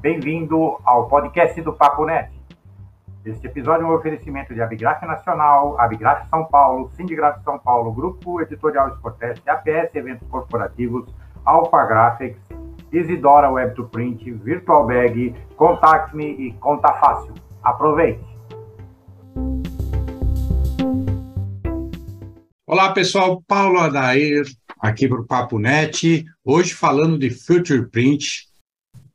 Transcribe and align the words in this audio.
Bem-vindo 0.00 0.78
ao 0.84 1.08
podcast 1.08 1.60
do 1.60 1.72
Papo 1.72 2.04
Net. 2.04 2.30
Este 3.24 3.48
episódio 3.48 3.84
é 3.84 3.90
um 3.90 3.94
oferecimento 3.96 4.54
de 4.54 4.62
Abigraf 4.62 5.04
Nacional, 5.04 5.76
Abigraf 5.80 6.28
São 6.30 6.44
Paulo, 6.44 6.88
Sindigraf 6.94 7.42
São 7.42 7.58
Paulo, 7.58 7.92
Grupo 7.92 8.40
Editorial 8.40 8.90
Sportest, 8.94 9.42
APS 9.48 9.92
Eventos 9.96 10.28
Corporativos, 10.28 11.12
Alpha 11.44 11.84
Graphics, 11.84 12.40
Isidora 12.92 13.50
Web 13.50 13.74
to 13.74 13.88
Print, 13.88 14.30
Virtual 14.34 14.86
Bag, 14.86 15.34
Contact 15.56 16.14
Me 16.14 16.26
e 16.26 16.52
Conta 16.60 16.92
Fácil. 16.92 17.34
Aproveite! 17.64 18.24
Olá 22.64 22.92
pessoal, 22.92 23.42
Paulo 23.48 23.80
Adair 23.80 24.44
aqui 24.78 25.08
para 25.08 25.20
o 25.20 25.26
Papo 25.26 25.58
Net, 25.58 26.24
hoje 26.44 26.72
falando 26.72 27.18
de 27.18 27.30
Future 27.30 27.88
Print 27.90 28.47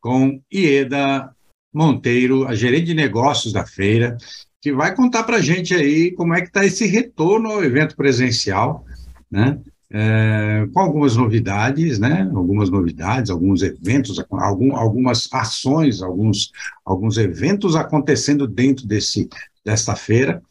com 0.04 0.42
Ieda 0.54 1.34
Monteiro, 1.74 2.46
a 2.46 2.54
gerente 2.54 2.88
de 2.88 2.94
negócios 2.94 3.54
da 3.54 3.66
feira, 3.66 4.18
que 4.62 4.74
vai 4.74 4.94
contar 4.94 5.24
para 5.24 5.38
a 5.38 5.42
gente 5.42 5.74
aí 5.74 6.12
como 6.12 6.34
é 6.34 6.42
que 6.42 6.48
está 6.48 6.66
esse 6.66 6.86
retorno 6.86 7.50
ao 7.50 7.64
evento 7.64 7.96
presencial, 7.96 8.86
né? 9.32 9.58
É, 9.90 10.68
com 10.74 10.80
algumas 10.80 11.16
novidades, 11.16 12.00
né? 12.00 12.30
Algumas 12.36 12.70
novidades, 12.70 13.32
alguns 13.32 13.62
eventos, 13.62 14.22
algum, 14.30 14.76
algumas 14.76 15.30
ações, 15.32 16.02
alguns, 16.02 16.52
alguns 16.84 17.18
eventos 17.18 17.76
acontecendo 17.76 18.46
dentro 18.46 18.86
desse, 18.86 19.30
desta 19.64 19.96
feira, 19.96 20.42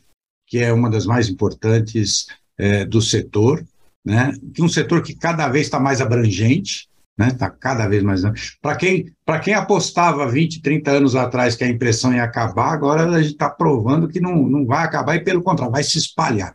que 0.46 0.58
é 0.58 0.72
uma 0.72 0.88
das 0.88 1.04
mais 1.04 1.28
importantes 1.28 2.26
é, 2.56 2.86
do 2.86 3.02
setor, 3.02 3.62
né? 4.04 4.32
um 4.58 4.68
setor 4.68 5.02
que 5.02 5.14
cada 5.14 5.48
vez 5.48 5.66
está 5.66 5.78
mais 5.78 6.00
abrangente, 6.00 6.88
está 7.28 7.46
né? 7.46 7.50
Tá 7.50 7.56
cada 7.58 7.88
vez 7.88 8.02
mais. 8.02 8.22
Para 8.60 8.76
quem, 8.76 9.06
quem 9.42 9.54
apostava 9.54 10.30
20, 10.30 10.62
30 10.62 10.90
anos 10.90 11.16
atrás 11.16 11.56
que 11.56 11.64
a 11.64 11.68
impressão 11.68 12.12
ia 12.12 12.24
acabar, 12.24 12.72
agora 12.72 13.08
a 13.08 13.22
gente 13.22 13.32
está 13.32 13.48
provando 13.48 14.08
que 14.08 14.20
não, 14.20 14.48
não 14.48 14.66
vai 14.66 14.84
acabar, 14.84 15.16
e 15.16 15.24
pelo 15.24 15.42
contrário, 15.42 15.72
vai 15.72 15.82
se 15.82 15.98
espalhar. 15.98 16.54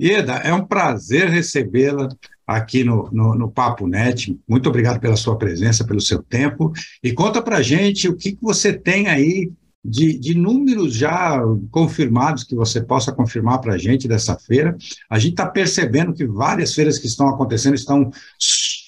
Ieda, 0.00 0.34
é 0.36 0.52
um 0.52 0.66
prazer 0.66 1.28
recebê-la 1.28 2.08
aqui 2.46 2.84
no, 2.84 3.08
no, 3.10 3.34
no, 3.34 3.50
Papo 3.50 3.86
Net. 3.86 4.38
Muito 4.48 4.68
obrigado 4.68 5.00
pela 5.00 5.16
sua 5.16 5.36
presença, 5.38 5.84
pelo 5.84 6.00
seu 6.00 6.22
tempo. 6.22 6.72
E 7.02 7.12
conta 7.12 7.40
para 7.40 7.62
gente 7.62 8.08
o 8.08 8.16
que, 8.16 8.32
que 8.32 8.42
você 8.42 8.72
tem 8.72 9.08
aí 9.08 9.50
de, 9.84 10.18
de, 10.18 10.34
números 10.34 10.94
já 10.94 11.38
confirmados 11.70 12.42
que 12.44 12.54
você 12.54 12.80
possa 12.80 13.12
confirmar 13.12 13.60
para 13.60 13.74
a 13.74 13.78
gente 13.78 14.08
dessa 14.08 14.38
feira. 14.38 14.76
A 15.10 15.18
gente 15.18 15.32
está 15.32 15.46
percebendo 15.46 16.14
que 16.14 16.26
várias 16.26 16.74
feiras 16.74 16.98
que 16.98 17.06
estão 17.06 17.28
acontecendo 17.28 17.74
estão 17.74 18.10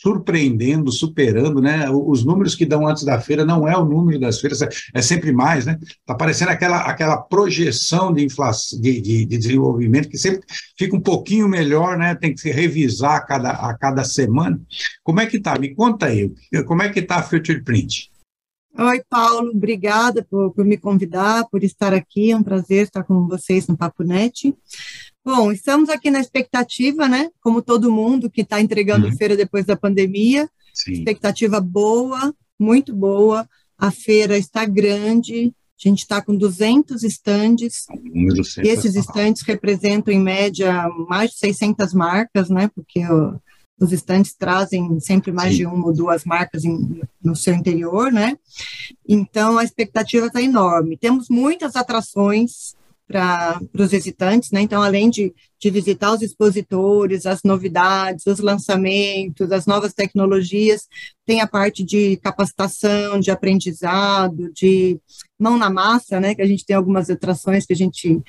surpreendendo, 0.07 0.93
superando, 0.93 1.61
né? 1.61 1.91
Os 1.91 2.25
números 2.25 2.55
que 2.55 2.65
dão 2.65 2.87
antes 2.87 3.03
da 3.03 3.21
feira 3.21 3.45
não 3.45 3.67
é 3.67 3.77
o 3.77 3.85
número 3.85 4.21
das 4.21 4.41
feiras, 4.41 4.63
é, 4.63 4.69
é 4.95 5.03
sempre 5.03 5.33
mais, 5.33 5.67
né? 5.67 5.77
Está 5.83 6.15
parecendo 6.15 6.53
aquela, 6.53 6.83
aquela 6.83 7.17
projeção 7.17 8.13
de 8.13 8.25
inflação, 8.25 8.81
de, 8.81 9.01
de, 9.01 9.25
de, 9.27 9.37
desenvolvimento 9.37 10.09
que 10.09 10.17
sempre 10.17 10.43
fica 10.79 10.95
um 10.95 11.01
pouquinho 11.01 11.49
melhor, 11.49 11.99
né? 11.99 12.15
Tem 12.15 12.33
que 12.33 12.41
se 12.41 12.53
revisar 12.53 13.17
a 13.17 13.21
cada, 13.21 13.51
a 13.51 13.77
cada 13.77 14.05
semana. 14.05 14.61
Como 15.03 15.21
é 15.21 15.27
que 15.27 15.39
está? 15.39 15.59
Me 15.59 15.75
conta 15.75 16.07
aí, 16.07 16.33
como 16.67 16.83
é 16.83 16.89
que 16.89 17.01
está 17.01 17.17
a 17.17 17.23
Future 17.23 17.65
Print? 17.65 18.09
Oi, 18.79 19.03
Paulo, 19.09 19.53
obrigada 19.53 20.23
por, 20.29 20.53
por, 20.53 20.63
me 20.63 20.77
convidar, 20.77 21.47
por 21.51 21.65
estar 21.65 21.95
aqui, 21.95 22.31
é 22.31 22.37
um 22.37 22.43
prazer 22.43 22.85
estar 22.85 23.05
com 23.05 23.27
vocês 23.27 23.67
no 23.67 23.75
Papo 23.75 24.05
Net. 24.05 24.55
Bom, 25.25 25.51
estamos 25.51 25.89
aqui 25.89 26.11
na 26.11 26.21
expectativa, 26.21 27.09
né, 27.09 27.31
como 27.41 27.63
todo 27.63 27.91
mundo 27.91 28.31
que 28.31 28.43
está 28.43 28.61
entregando 28.61 29.07
uhum. 29.07 29.17
feira 29.17 29.35
depois 29.35 29.65
da 29.65 29.77
pandemia, 29.77 30.47
Sim. 30.75 30.93
expectativa 30.93 31.59
boa, 31.59 32.35
muito 32.59 32.95
boa, 32.95 33.49
a 33.79 33.91
feira 33.91 34.37
está 34.37 34.67
grande, 34.67 35.55
a 35.83 35.89
gente 35.89 36.01
está 36.01 36.21
com 36.21 36.37
200 36.37 37.03
estandes, 37.03 37.87
e 38.63 38.69
esses 38.69 38.95
estandes 38.95 39.41
representam, 39.41 40.13
em 40.13 40.21
média, 40.21 40.87
mais 41.09 41.31
de 41.31 41.39
600 41.39 41.95
marcas, 41.95 42.51
né, 42.51 42.71
porque 42.75 43.01
os 43.79 43.93
estantes 43.93 44.35
trazem 44.35 44.99
sempre 45.01 45.33
mais 45.33 45.53
Sim. 45.53 45.59
de 45.59 45.67
uma 45.67 45.87
ou 45.87 45.93
duas 45.93 46.25
marcas 46.25 46.65
em, 46.65 47.01
no 47.23 47.37
seu 47.37 47.55
interior, 47.55 48.11
né? 48.11 48.37
Então 49.07 49.59
a 49.59 49.65
expectativa 49.65 50.27
está 50.27 50.41
enorme. 50.41 50.97
Temos 50.97 51.29
muitas 51.29 51.77
atrações 51.77 52.75
para 53.07 53.61
os 53.79 53.91
visitantes, 53.91 54.51
né? 54.51 54.61
Então, 54.61 54.83
além 54.83 55.09
de, 55.09 55.33
de 55.61 55.71
visitar 55.71 56.13
os 56.13 56.23
expositores, 56.23 57.25
as 57.25 57.43
novidades, 57.45 58.27
os 58.27 58.41
lançamentos, 58.41 59.53
as 59.53 59.65
novas 59.65 59.93
tecnologias, 59.93 60.89
tem 61.25 61.41
a 61.41 61.47
parte 61.47 61.85
de 61.85 62.17
capacitação, 62.17 63.21
de 63.21 63.31
aprendizado, 63.31 64.53
de 64.53 64.99
mão 65.39 65.57
na 65.57 65.71
massa, 65.71 66.19
né? 66.19 66.35
Que 66.35 66.43
a 66.43 66.47
gente 66.47 66.67
tem 66.67 66.75
algumas 66.75 67.09
atrações 67.09 67.65
que 67.65 67.73
a 67.73 67.77
gente 67.77 68.21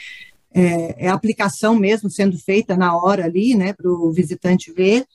é, 0.58 1.06
é 1.06 1.08
aplicação 1.08 1.76
mesmo 1.76 2.10
sendo 2.10 2.38
feita 2.40 2.76
na 2.76 2.98
hora 2.98 3.26
ali, 3.26 3.54
né, 3.54 3.74
para 3.74 3.90
o 3.90 4.12
visitante 4.12 4.72
ver. 4.72 5.06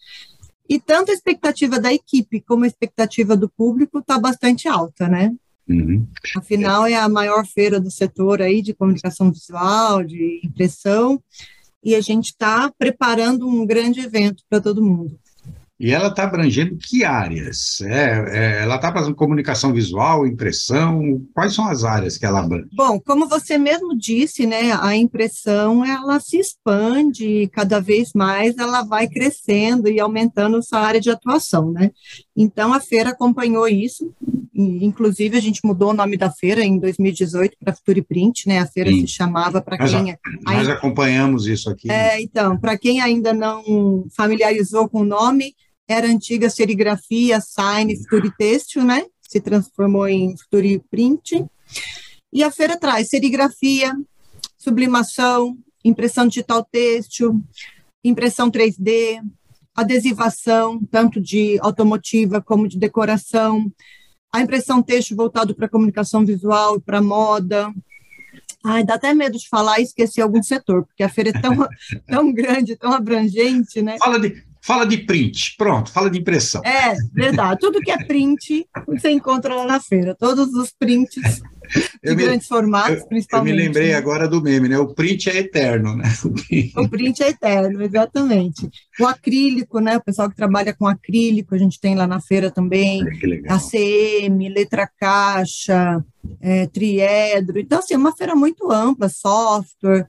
E 0.68 0.78
tanto 0.78 1.10
a 1.10 1.14
expectativa 1.14 1.80
da 1.80 1.92
equipe 1.92 2.40
como 2.40 2.64
a 2.64 2.68
expectativa 2.68 3.36
do 3.36 3.48
público 3.48 3.98
está 3.98 4.18
bastante 4.18 4.68
alta, 4.68 5.08
né? 5.08 5.34
Uhum. 5.68 6.06
Afinal, 6.36 6.86
é 6.86 6.94
a 6.94 7.08
maior 7.08 7.44
feira 7.44 7.80
do 7.80 7.90
setor 7.90 8.40
aí 8.40 8.62
de 8.62 8.72
comunicação 8.72 9.30
visual, 9.30 10.02
de 10.04 10.40
impressão, 10.44 11.20
e 11.84 11.94
a 11.94 12.00
gente 12.00 12.26
está 12.26 12.72
preparando 12.78 13.46
um 13.46 13.66
grande 13.66 14.00
evento 14.00 14.44
para 14.48 14.60
todo 14.60 14.82
mundo. 14.82 15.18
E 15.82 15.90
ela 15.90 16.06
está 16.06 16.22
abrangendo 16.22 16.76
que 16.76 17.04
áreas? 17.04 17.80
É, 17.80 18.24
é, 18.28 18.62
ela 18.62 18.76
está 18.76 18.92
fazendo 18.92 19.16
comunicação 19.16 19.72
visual, 19.72 20.24
impressão? 20.24 21.20
Quais 21.34 21.54
são 21.54 21.66
as 21.66 21.82
áreas 21.82 22.16
que 22.16 22.24
ela 22.24 22.38
abrange? 22.38 22.68
Bom, 22.72 23.00
como 23.00 23.28
você 23.28 23.58
mesmo 23.58 23.98
disse, 23.98 24.46
né, 24.46 24.78
a 24.80 24.94
impressão 24.94 25.84
ela 25.84 26.20
se 26.20 26.38
expande 26.38 27.50
cada 27.52 27.80
vez 27.80 28.12
mais, 28.14 28.56
ela 28.58 28.82
vai 28.82 29.08
crescendo 29.08 29.88
e 29.88 29.98
aumentando 29.98 30.62
sua 30.62 30.78
área 30.78 31.00
de 31.00 31.10
atuação, 31.10 31.72
né? 31.72 31.90
Então 32.36 32.72
a 32.72 32.78
feira 32.78 33.10
acompanhou 33.10 33.66
isso. 33.66 34.14
Inclusive 34.54 35.36
a 35.36 35.40
gente 35.40 35.62
mudou 35.64 35.90
o 35.90 35.94
nome 35.94 36.16
da 36.16 36.30
feira 36.30 36.62
em 36.62 36.78
2018 36.78 37.56
para 37.58 37.74
Future 37.74 38.02
Print, 38.02 38.46
né? 38.46 38.60
A 38.60 38.66
feira 38.66 38.88
Sim. 38.88 39.00
se 39.00 39.14
chamava 39.14 39.60
para 39.60 39.78
quem 39.78 40.16
nós 40.42 40.58
ainda... 40.58 40.74
acompanhamos 40.74 41.48
isso 41.48 41.68
aqui. 41.68 41.88
Né? 41.88 41.94
É, 41.94 42.22
então 42.22 42.56
para 42.56 42.78
quem 42.78 43.00
ainda 43.00 43.32
não 43.32 44.06
familiarizou 44.16 44.88
com 44.88 45.00
o 45.00 45.04
nome 45.04 45.56
era 45.88 46.06
antiga 46.06 46.48
serigrafia, 46.48 47.40
sign, 47.40 47.96
Future 47.96 48.32
Têxtil, 48.36 48.84
né? 48.84 49.04
Se 49.20 49.40
transformou 49.40 50.08
em 50.08 50.34
Future 50.36 50.82
Print. 50.90 51.44
E 52.32 52.42
a 52.42 52.50
feira 52.50 52.78
traz 52.78 53.08
serigrafia, 53.08 53.92
sublimação, 54.56 55.56
impressão 55.84 56.26
digital 56.26 56.64
têxtil, 56.64 57.42
impressão 58.04 58.50
3D, 58.50 59.20
adesivação, 59.74 60.80
tanto 60.90 61.20
de 61.20 61.58
automotiva 61.60 62.40
como 62.40 62.68
de 62.68 62.78
decoração, 62.78 63.70
a 64.32 64.40
impressão 64.40 64.82
têxtil 64.82 65.16
voltado 65.16 65.54
para 65.54 65.68
comunicação 65.68 66.24
visual 66.24 66.80
para 66.80 67.02
moda. 67.02 67.72
Ai, 68.64 68.84
dá 68.84 68.94
até 68.94 69.12
medo 69.12 69.36
de 69.36 69.48
falar 69.48 69.80
e 69.80 69.82
esquecer 69.82 70.22
algum 70.22 70.42
setor, 70.42 70.86
porque 70.86 71.02
a 71.02 71.08
feira 71.08 71.30
é 71.30 71.40
tão, 71.40 71.54
tão 72.06 72.32
grande, 72.32 72.76
tão 72.76 72.92
abrangente, 72.92 73.82
né? 73.82 73.98
Fala 73.98 74.18
de, 74.18 74.42
Fala 74.64 74.86
de 74.86 74.98
print, 74.98 75.56
pronto, 75.58 75.90
fala 75.90 76.08
de 76.08 76.20
impressão. 76.20 76.62
É, 76.64 76.94
verdade. 77.12 77.58
Tudo 77.58 77.80
que 77.80 77.90
é 77.90 78.04
print, 78.04 78.64
você 78.86 79.10
encontra 79.10 79.56
lá 79.56 79.66
na 79.66 79.80
feira. 79.80 80.14
Todos 80.14 80.54
os 80.54 80.70
prints 80.70 81.42
de 82.00 82.14
me, 82.14 82.22
grandes 82.22 82.46
formatos, 82.46 83.00
eu, 83.00 83.08
principalmente. 83.08 83.50
Eu 83.50 83.56
me 83.56 83.62
lembrei 83.62 83.88
né? 83.88 83.94
agora 83.94 84.28
do 84.28 84.40
meme, 84.40 84.68
né? 84.68 84.78
O 84.78 84.94
print 84.94 85.30
é 85.30 85.38
eterno, 85.38 85.96
né? 85.96 86.04
O 86.76 86.88
print 86.88 87.24
é 87.24 87.30
eterno, 87.30 87.82
exatamente. 87.82 88.70
O 89.00 89.06
acrílico, 89.06 89.80
né? 89.80 89.96
O 89.96 90.02
pessoal 90.04 90.30
que 90.30 90.36
trabalha 90.36 90.72
com 90.72 90.86
acrílico, 90.86 91.56
a 91.56 91.58
gente 91.58 91.80
tem 91.80 91.96
lá 91.96 92.06
na 92.06 92.20
feira 92.20 92.48
também. 92.48 93.02
É, 93.02 93.52
ACM, 93.52 94.48
letra 94.48 94.88
caixa, 94.96 96.04
é, 96.40 96.68
triedro. 96.68 97.58
Então, 97.58 97.80
assim, 97.80 97.94
é 97.94 97.98
uma 97.98 98.14
feira 98.14 98.36
muito 98.36 98.70
ampla, 98.70 99.08
software 99.08 100.06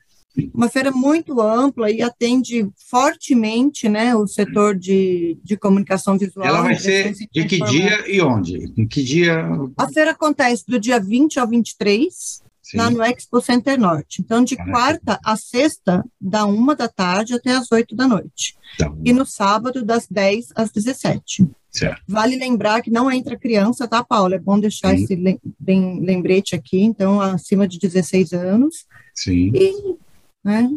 uma 0.54 0.70
feira 0.70 0.92
muito 0.92 1.40
ampla 1.40 1.92
e 1.92 2.02
atende 2.02 2.68
fortemente 2.90 3.88
né, 3.88 4.16
o 4.16 4.26
setor 4.26 4.76
de, 4.76 5.38
de 5.44 5.56
comunicação 5.56 6.18
visual. 6.18 6.48
Ela 6.48 6.62
vai 6.62 6.76
ser 6.76 7.14
de 7.14 7.46
que 7.46 7.64
dia 7.66 8.10
e 8.10 8.22
onde? 8.22 8.74
Em 8.76 8.88
que 8.88 9.04
dia? 9.04 9.46
A 9.78 9.88
feira 9.88 10.12
acontece 10.12 10.66
do 10.68 10.80
dia 10.80 11.00
20 11.00 11.40
ao 11.40 11.48
23, 11.48 12.42
Sim. 12.62 12.78
lá 12.78 12.90
no 12.90 13.04
Expo 13.04 13.42
Center 13.42 13.80
Norte. 13.80 14.22
Então, 14.22 14.44
de 14.44 14.56
quarta 14.56 15.20
a 15.24 15.36
sexta, 15.36 16.04
da 16.20 16.46
uma 16.46 16.76
da 16.76 16.88
tarde 16.88 17.36
até 17.36 17.52
as 17.52 17.72
oito 17.72 17.96
da 17.96 18.08
noite. 18.08 18.56
Tá. 18.78 18.92
E 19.06 19.14
no 19.14 19.26
sábado, 19.26 19.86
das 19.86 20.08
10 20.08 20.48
às 20.56 20.72
17. 20.72 21.48
Certo. 21.70 22.04
Vale 22.08 22.36
lembrar 22.36 22.82
que 22.82 22.92
não 22.92 23.12
entra 23.12 23.38
criança, 23.38 23.88
tá, 23.88 24.04
Paula? 24.04 24.36
É 24.36 24.40
bom 24.40 24.60
deixar 24.60 24.96
Sim. 24.96 25.04
esse 25.04 25.40
bem 25.60 26.00
lembrete 26.00 26.56
aqui. 26.56 26.82
Então, 26.82 27.20
acima 27.20 27.68
de 27.68 27.80
16 27.80 28.34
anos. 28.34 28.86
Sim. 29.14 29.52
E 29.54 29.96
né? 30.44 30.70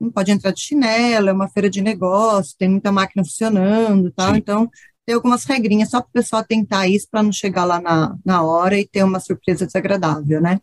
Não 0.00 0.10
pode 0.10 0.32
entrar 0.32 0.50
de 0.50 0.60
chinelo, 0.60 1.28
é 1.28 1.32
uma 1.32 1.48
feira 1.48 1.70
de 1.70 1.80
negócio, 1.80 2.56
tem 2.58 2.68
muita 2.68 2.90
máquina 2.90 3.24
funcionando, 3.24 4.10
tal. 4.10 4.32
Sim. 4.32 4.38
Então, 4.38 4.70
tem 5.06 5.14
algumas 5.14 5.44
regrinhas 5.44 5.90
só 5.90 6.00
para 6.00 6.08
o 6.08 6.12
pessoal 6.12 6.44
tentar 6.44 6.88
isso 6.88 7.08
para 7.10 7.22
não 7.22 7.32
chegar 7.32 7.64
lá 7.64 7.80
na, 7.80 8.16
na 8.24 8.42
hora 8.42 8.78
e 8.78 8.86
ter 8.86 9.04
uma 9.04 9.20
surpresa 9.20 9.66
desagradável, 9.66 10.40
né? 10.40 10.60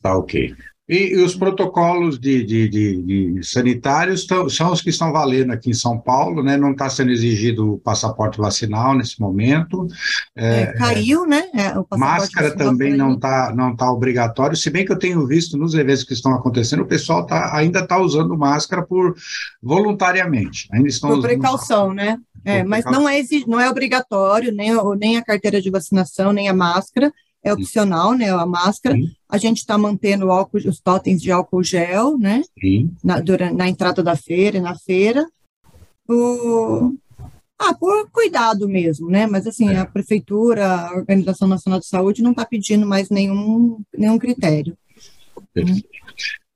Tá 0.00 0.16
ok. 0.16 0.54
E, 0.88 1.14
e 1.14 1.16
os 1.16 1.34
protocolos 1.34 2.18
de, 2.18 2.44
de, 2.44 2.68
de, 2.68 3.02
de 3.02 3.46
sanitários 3.46 4.24
tão, 4.24 4.48
são 4.48 4.70
os 4.70 4.80
que 4.80 4.90
estão 4.90 5.12
valendo 5.12 5.52
aqui 5.52 5.70
em 5.70 5.74
São 5.74 5.98
Paulo, 5.98 6.44
né? 6.44 6.56
Não 6.56 6.70
está 6.70 6.88
sendo 6.88 7.10
exigido 7.10 7.74
o 7.74 7.78
passaporte 7.78 8.38
vacinal 8.38 8.94
nesse 8.94 9.20
momento. 9.20 9.88
É, 10.36 10.60
é, 10.60 10.72
caiu, 10.74 11.26
né? 11.26 11.48
É, 11.52 11.72
máscara 11.96 12.54
também 12.54 12.96
não 12.96 13.14
está 13.14 13.52
não 13.52 13.74
tá 13.74 13.90
obrigatório, 13.90 14.56
se 14.56 14.70
bem 14.70 14.84
que 14.84 14.92
eu 14.92 14.98
tenho 14.98 15.26
visto 15.26 15.56
nos 15.56 15.74
eventos 15.74 16.04
que 16.04 16.12
estão 16.12 16.32
acontecendo, 16.32 16.82
o 16.82 16.86
pessoal 16.86 17.26
tá, 17.26 17.56
ainda 17.56 17.80
está 17.80 17.98
usando 17.98 18.38
máscara 18.38 18.82
por 18.82 19.16
voluntariamente. 19.60 20.68
Ainda 20.72 20.88
estão 20.88 21.10
por 21.10 21.22
precaução, 21.22 21.92
né? 21.92 22.18
É, 22.44 22.62
mas 22.62 22.84
não 22.84 23.08
é, 23.08 23.20
não 23.48 23.60
é 23.60 23.68
obrigatório, 23.68 24.52
nem, 24.52 24.70
nem 24.96 25.16
a 25.16 25.24
carteira 25.24 25.60
de 25.60 25.68
vacinação, 25.68 26.32
nem 26.32 26.48
a 26.48 26.54
máscara 26.54 27.12
é 27.46 27.52
opcional, 27.52 28.14
né, 28.14 28.30
a 28.30 28.44
máscara. 28.44 28.96
Sim. 28.96 29.12
A 29.28 29.38
gente 29.38 29.58
está 29.58 29.78
mantendo 29.78 30.30
álcool, 30.32 30.58
os 30.58 30.80
totens 30.80 31.22
de 31.22 31.30
álcool 31.30 31.62
gel, 31.62 32.18
né, 32.18 32.42
na, 33.02 33.20
durante, 33.20 33.54
na 33.54 33.68
entrada 33.68 34.02
da 34.02 34.16
feira 34.16 34.58
e 34.58 34.60
na 34.60 34.74
feira. 34.76 35.24
O, 36.08 36.94
ah, 37.58 37.74
por 37.74 38.10
cuidado 38.10 38.68
mesmo, 38.68 39.08
né, 39.08 39.26
mas 39.26 39.46
assim, 39.46 39.70
é. 39.70 39.78
a 39.78 39.86
prefeitura, 39.86 40.66
a 40.66 40.96
Organização 40.96 41.46
Nacional 41.46 41.78
de 41.78 41.86
Saúde 41.86 42.22
não 42.22 42.32
está 42.32 42.44
pedindo 42.44 42.84
mais 42.84 43.10
nenhum, 43.10 43.80
nenhum 43.96 44.18
critério. 44.18 44.76
Perfeito. 45.54 45.88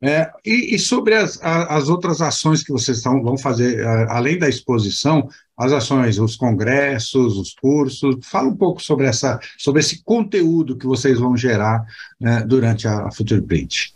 É, 0.03 0.31
e, 0.45 0.75
e, 0.75 0.79
sobre 0.79 1.15
as, 1.15 1.39
as 1.43 1.91
outras 1.91 2.23
ações 2.23 2.63
que 2.63 2.73
vocês 2.73 2.97
estão, 2.97 3.23
vão 3.23 3.37
fazer, 3.37 3.87
além 4.09 4.39
da 4.39 4.49
exposição, 4.49 5.29
as 5.61 5.73
ações, 5.73 6.19
os 6.19 6.37
congressos, 6.37 7.37
os 7.37 7.55
cursos, 7.55 8.17
fala 8.23 8.49
um 8.49 8.57
pouco 8.57 8.83
sobre, 8.83 9.07
essa, 9.07 9.39
sobre 9.59 9.81
esse 9.81 10.03
conteúdo 10.03 10.77
que 10.77 10.87
vocês 10.87 11.19
vão 11.19 11.37
gerar 11.37 11.85
né, 12.19 12.43
durante 12.43 12.89
a, 12.89 13.07
a 13.07 13.13
Future 13.13 13.43
Print. 13.43 13.95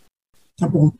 Tá 0.57 0.67
bom. 0.67 0.91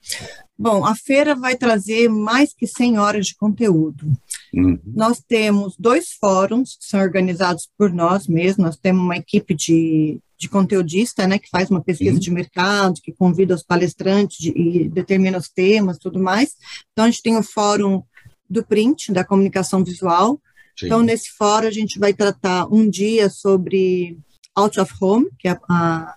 Bom, 0.57 0.85
a 0.85 0.95
feira 0.95 1.35
vai 1.35 1.55
trazer 1.55 2.09
mais 2.09 2.53
que 2.53 2.65
100 2.65 2.97
horas 2.97 3.27
de 3.27 3.35
conteúdo. 3.35 4.11
Uhum. 4.53 4.79
Nós 4.85 5.21
temos 5.25 5.75
dois 5.77 6.13
fóruns 6.13 6.77
que 6.77 6.85
são 6.85 7.01
organizados 7.01 7.69
por 7.77 7.91
nós 7.93 8.27
mesmos, 8.27 8.65
nós 8.65 8.77
temos 8.77 9.03
uma 9.03 9.17
equipe 9.17 9.53
de 9.53 10.19
de 10.37 10.49
conteudista, 10.49 11.25
né, 11.27 11.39
que 11.39 11.49
faz 11.49 11.69
uma 11.69 11.81
pesquisa 11.81 12.15
Sim. 12.15 12.19
de 12.19 12.31
mercado, 12.31 13.01
que 13.01 13.11
convida 13.11 13.55
os 13.55 13.63
palestrantes 13.63 14.37
de, 14.37 14.49
e 14.49 14.89
determina 14.89 15.37
os 15.37 15.49
temas, 15.49 15.97
tudo 15.97 16.19
mais. 16.19 16.55
Então, 16.91 17.05
a 17.05 17.09
gente 17.09 17.21
tem 17.21 17.37
o 17.37 17.43
fórum 17.43 18.03
do 18.49 18.63
print, 18.63 19.11
da 19.11 19.23
comunicação 19.23 19.83
visual. 19.83 20.39
Sim. 20.77 20.87
Então, 20.87 21.01
nesse 21.01 21.31
fórum, 21.31 21.67
a 21.67 21.71
gente 21.71 21.97
vai 21.97 22.13
tratar 22.13 22.67
um 22.67 22.89
dia 22.89 23.29
sobre 23.29 24.17
out 24.55 24.79
of 24.79 24.93
home, 25.01 25.29
que 25.39 25.47
é 25.47 25.57
a, 25.69 26.15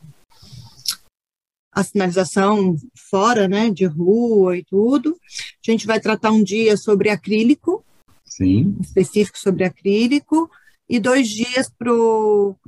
a 1.73 1.85
sinalização 1.85 2.77
fora, 3.11 3.47
né, 3.47 3.71
de 3.71 3.85
rua 3.85 4.57
e 4.57 4.65
tudo. 4.65 5.17
A 5.67 5.71
gente 5.71 5.87
vai 5.87 6.01
tratar 6.01 6.31
um 6.31 6.43
dia 6.43 6.77
sobre 6.77 7.11
acrílico, 7.11 7.85
Sim. 8.25 8.77
específico 8.81 9.39
sobre 9.39 9.65
acrílico 9.65 10.51
e 10.89 10.99
dois 10.99 11.29
dias 11.29 11.71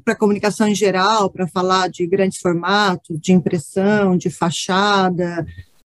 para 0.04 0.14
comunicação 0.16 0.69
em 0.69 0.75
geral, 0.75 1.31
para 1.31 1.48
falar 1.48 1.88
de 1.88 2.06
grandes 2.06 2.38
formatos, 2.38 3.19
de 3.19 3.32
impressão, 3.32 4.16
de 4.16 4.28
fachada, 4.28 5.46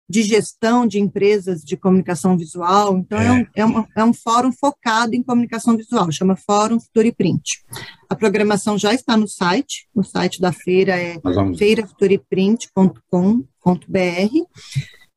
de 0.09 0.21
gestão 0.21 0.85
de 0.85 0.99
empresas 0.99 1.61
de 1.61 1.77
comunicação 1.77 2.37
visual. 2.37 2.97
Então, 2.97 3.19
é, 3.19 3.27
é, 3.27 3.31
um, 3.31 3.47
é, 3.55 3.65
um, 3.65 3.85
é 3.97 4.03
um 4.03 4.13
fórum 4.13 4.51
focado 4.51 5.15
em 5.15 5.23
comunicação 5.23 5.77
visual, 5.77 6.11
chama 6.11 6.35
Fórum 6.35 6.79
Futuriprint. 6.79 7.63
A 8.09 8.15
programação 8.15 8.77
já 8.77 8.93
está 8.93 9.17
no 9.17 9.27
site, 9.27 9.87
o 9.93 10.03
site 10.03 10.39
da 10.39 10.51
feira 10.51 10.95
é 10.95 11.19
feirafuturiprint.com.br 11.57 14.37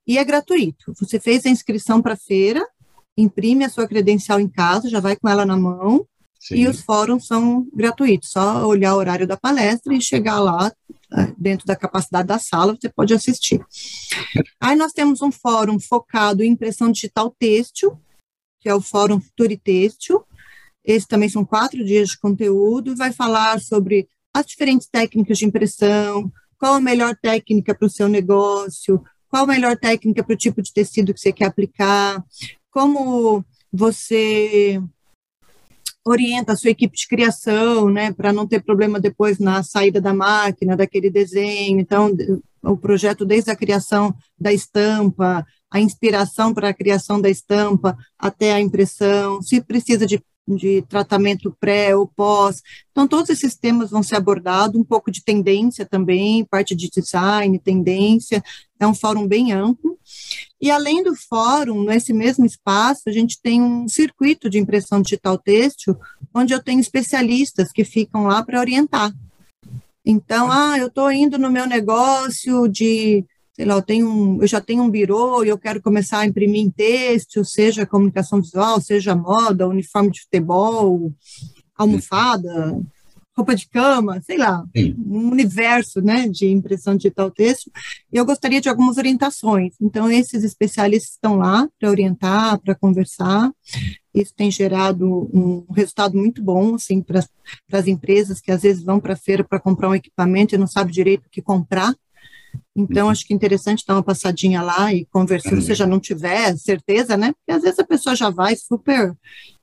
e 0.06 0.18
é 0.18 0.24
gratuito. 0.24 0.92
Você 0.98 1.18
fez 1.18 1.44
a 1.44 1.50
inscrição 1.50 2.00
para 2.00 2.14
a 2.14 2.18
feira, 2.18 2.64
imprime 3.16 3.64
a 3.64 3.68
sua 3.68 3.88
credencial 3.88 4.38
em 4.38 4.48
casa, 4.48 4.88
já 4.88 5.00
vai 5.00 5.16
com 5.16 5.28
ela 5.28 5.44
na 5.44 5.56
mão, 5.56 6.06
Sim. 6.46 6.56
E 6.56 6.68
os 6.68 6.80
fóruns 6.80 7.26
são 7.26 7.66
gratuitos, 7.74 8.30
só 8.30 8.64
olhar 8.64 8.94
o 8.94 8.98
horário 8.98 9.26
da 9.26 9.36
palestra 9.36 9.92
e 9.92 10.00
chegar 10.00 10.38
lá, 10.38 10.72
dentro 11.38 11.66
da 11.66 11.76
capacidade 11.76 12.28
da 12.28 12.38
sala, 12.38 12.76
você 12.78 12.88
pode 12.88 13.14
assistir. 13.14 13.60
Aí 14.60 14.76
nós 14.76 14.92
temos 14.92 15.22
um 15.22 15.30
fórum 15.30 15.78
focado 15.78 16.42
em 16.42 16.50
impressão 16.50 16.90
digital 16.90 17.34
têxtil, 17.38 17.98
que 18.60 18.68
é 18.68 18.74
o 18.74 18.80
Fórum 18.80 19.20
Futuri 19.20 19.56
Têxtil. 19.56 20.24
Esse 20.84 21.06
também 21.06 21.28
são 21.28 21.44
quatro 21.44 21.84
dias 21.84 22.10
de 22.10 22.18
conteúdo, 22.18 22.96
vai 22.96 23.12
falar 23.12 23.60
sobre 23.60 24.08
as 24.34 24.46
diferentes 24.46 24.88
técnicas 24.88 25.38
de 25.38 25.44
impressão, 25.44 26.30
qual 26.58 26.74
a 26.74 26.80
melhor 26.80 27.16
técnica 27.16 27.74
para 27.74 27.86
o 27.86 27.90
seu 27.90 28.08
negócio, 28.08 29.02
qual 29.28 29.44
a 29.44 29.46
melhor 29.46 29.76
técnica 29.76 30.22
para 30.22 30.34
o 30.34 30.38
tipo 30.38 30.62
de 30.62 30.72
tecido 30.72 31.12
que 31.12 31.20
você 31.20 31.32
quer 31.32 31.46
aplicar, 31.46 32.24
como 32.70 33.44
você 33.72 34.80
orienta 36.06 36.52
a 36.52 36.56
sua 36.56 36.70
equipe 36.70 36.96
de 36.96 37.08
criação, 37.08 37.90
né, 37.90 38.12
para 38.12 38.32
não 38.32 38.46
ter 38.46 38.62
problema 38.62 39.00
depois 39.00 39.40
na 39.40 39.62
saída 39.64 40.00
da 40.00 40.14
máquina, 40.14 40.76
daquele 40.76 41.10
desenho. 41.10 41.80
Então, 41.80 42.16
o 42.62 42.76
projeto 42.76 43.24
desde 43.24 43.50
a 43.50 43.56
criação 43.56 44.14
da 44.38 44.52
estampa, 44.52 45.44
a 45.68 45.80
inspiração 45.80 46.54
para 46.54 46.68
a 46.68 46.74
criação 46.74 47.20
da 47.20 47.28
estampa, 47.28 47.96
até 48.16 48.52
a 48.52 48.60
impressão, 48.60 49.42
se 49.42 49.60
precisa 49.60 50.06
de, 50.06 50.22
de 50.46 50.82
tratamento 50.82 51.56
pré 51.58 51.96
ou 51.96 52.06
pós. 52.06 52.62
Então, 52.90 53.08
todos 53.08 53.30
esses 53.30 53.56
temas 53.56 53.90
vão 53.90 54.02
ser 54.02 54.16
abordados, 54.16 54.80
um 54.80 54.84
pouco 54.84 55.10
de 55.10 55.24
tendência 55.24 55.84
também, 55.84 56.44
parte 56.44 56.74
de 56.74 56.88
design, 56.88 57.58
tendência. 57.58 58.42
É 58.78 58.86
um 58.86 58.94
fórum 58.94 59.26
bem 59.26 59.52
amplo. 59.52 59.98
E 60.60 60.70
além 60.70 61.02
do 61.02 61.14
fórum, 61.14 61.84
nesse 61.84 62.12
mesmo 62.12 62.44
espaço, 62.46 63.02
a 63.06 63.12
gente 63.12 63.40
tem 63.40 63.60
um 63.60 63.88
circuito 63.88 64.48
de 64.48 64.58
impressão 64.58 65.00
digital 65.00 65.36
têxtil, 65.36 65.96
onde 66.34 66.52
eu 66.52 66.62
tenho 66.62 66.80
especialistas 66.80 67.72
que 67.72 67.84
ficam 67.84 68.24
lá 68.24 68.42
para 68.44 68.60
orientar. 68.60 69.12
Então, 70.04 70.52
ah, 70.52 70.78
eu 70.78 70.86
estou 70.86 71.10
indo 71.10 71.36
no 71.36 71.50
meu 71.50 71.66
negócio 71.66 72.68
de, 72.68 73.24
sei 73.56 73.64
lá, 73.64 73.74
eu, 73.74 73.82
tenho 73.82 74.06
um, 74.06 74.42
eu 74.42 74.46
já 74.46 74.60
tenho 74.60 74.82
um 74.82 74.90
birô 74.90 75.42
e 75.42 75.48
eu 75.48 75.56
quero 75.56 75.80
começar 75.80 76.18
a 76.18 76.26
imprimir 76.26 76.60
em 76.60 76.68
têxtil, 76.68 77.42
seja 77.42 77.86
comunicação 77.86 78.38
visual, 78.38 78.78
seja 78.82 79.16
moda, 79.16 79.66
uniforme 79.66 80.10
de 80.10 80.20
futebol, 80.20 81.10
almofada, 81.74 82.78
roupa 83.34 83.54
de 83.54 83.66
cama, 83.66 84.20
sei 84.20 84.36
lá, 84.36 84.62
Sim. 84.76 84.94
um 84.98 85.30
universo 85.30 86.02
né, 86.02 86.28
de 86.28 86.48
impressão 86.48 86.96
digital 86.96 87.30
texto, 87.30 87.70
e 88.12 88.18
eu 88.18 88.26
gostaria 88.26 88.60
de 88.60 88.68
algumas 88.68 88.98
orientações. 88.98 89.74
Então, 89.80 90.10
esses 90.10 90.44
especialistas 90.44 91.12
estão 91.12 91.36
lá 91.36 91.66
para 91.80 91.88
orientar, 91.88 92.58
para 92.60 92.74
conversar. 92.74 93.50
Isso 94.14 94.34
tem 94.36 94.50
gerado 94.50 95.30
um 95.32 95.64
resultado 95.72 96.14
muito 96.14 96.42
bom 96.42 96.74
assim, 96.74 97.00
para 97.00 97.24
as 97.72 97.86
empresas 97.86 98.38
que 98.38 98.52
às 98.52 98.62
vezes 98.62 98.84
vão 98.84 99.00
para 99.00 99.14
a 99.14 99.16
feira 99.16 99.42
para 99.42 99.60
comprar 99.60 99.88
um 99.88 99.94
equipamento 99.94 100.54
e 100.54 100.58
não 100.58 100.66
sabem 100.66 100.92
direito 100.92 101.24
o 101.24 101.30
que 101.30 101.40
comprar. 101.40 101.94
Então, 102.74 103.06
uhum. 103.06 103.12
acho 103.12 103.26
que 103.26 103.32
é 103.32 103.36
interessante 103.36 103.84
dar 103.86 103.94
uma 103.94 104.02
passadinha 104.02 104.62
lá 104.62 104.92
e 104.92 105.04
conversar, 105.06 105.50
se 105.50 105.56
você 105.56 105.74
já 105.74 105.86
não 105.86 106.00
tiver 106.00 106.56
certeza, 106.56 107.16
né? 107.16 107.32
Porque 107.32 107.56
às 107.56 107.62
vezes 107.62 107.78
a 107.78 107.84
pessoa 107.84 108.14
já 108.14 108.30
vai 108.30 108.56
super 108.56 109.14